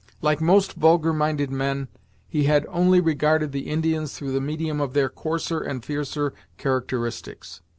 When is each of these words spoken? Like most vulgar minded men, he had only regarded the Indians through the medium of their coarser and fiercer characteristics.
Like 0.19 0.41
most 0.41 0.73
vulgar 0.73 1.13
minded 1.13 1.51
men, 1.51 1.87
he 2.27 2.45
had 2.45 2.65
only 2.69 2.99
regarded 2.99 3.51
the 3.51 3.69
Indians 3.69 4.15
through 4.15 4.31
the 4.31 4.41
medium 4.41 4.81
of 4.81 4.93
their 4.95 5.09
coarser 5.09 5.59
and 5.59 5.85
fiercer 5.85 6.33
characteristics. 6.57 7.61